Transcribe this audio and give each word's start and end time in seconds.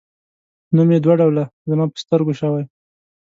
نوم 0.75 0.89
یې 0.93 0.99
دوه 1.03 1.15
ډوله 1.19 1.43
زما 1.69 1.85
په 1.91 1.97
سترګو 2.03 2.33
شوی. 2.39 2.63